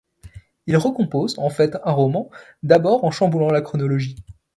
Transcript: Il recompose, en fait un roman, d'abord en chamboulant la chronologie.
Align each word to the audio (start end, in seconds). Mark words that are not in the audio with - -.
Il 0.65 0.75
recompose, 0.77 1.37
en 1.37 1.51
fait 1.51 1.77
un 1.83 1.91
roman, 1.91 2.31
d'abord 2.63 3.03
en 3.03 3.11
chamboulant 3.11 3.51
la 3.51 3.61
chronologie. 3.61 4.15